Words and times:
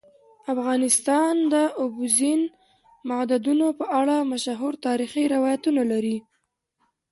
افغانستان 0.53 1.33
د 1.53 1.55
اوبزین 1.81 2.41
معدنونه 3.09 3.67
په 3.79 3.85
اړه 3.99 4.15
مشهور 4.31 4.73
تاریخی 4.85 5.23
روایتونه 5.35 5.81
لري. 5.91 6.17